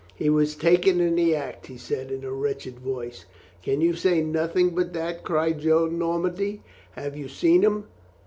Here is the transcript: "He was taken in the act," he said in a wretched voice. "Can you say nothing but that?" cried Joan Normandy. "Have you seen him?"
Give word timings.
"He 0.15 0.31
was 0.31 0.55
taken 0.55 0.99
in 0.99 1.13
the 1.13 1.35
act," 1.35 1.67
he 1.67 1.77
said 1.77 2.09
in 2.09 2.23
a 2.23 2.31
wretched 2.31 2.79
voice. 2.79 3.25
"Can 3.61 3.81
you 3.81 3.93
say 3.93 4.23
nothing 4.23 4.71
but 4.73 4.93
that?" 4.93 5.21
cried 5.21 5.59
Joan 5.59 5.99
Normandy. 5.99 6.63
"Have 6.93 7.15
you 7.15 7.27
seen 7.27 7.61
him?" 7.61 7.85